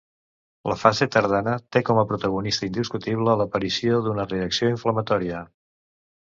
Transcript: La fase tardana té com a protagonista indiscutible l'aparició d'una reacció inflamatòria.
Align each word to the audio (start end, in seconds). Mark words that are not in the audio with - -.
La 0.69 0.75
fase 0.83 1.07
tardana 1.15 1.53
té 1.75 1.81
com 1.89 1.99
a 2.03 2.05
protagonista 2.13 2.67
indiscutible 2.69 3.37
l'aparició 3.43 4.01
d'una 4.09 4.27
reacció 4.33 4.73
inflamatòria. 4.75 5.45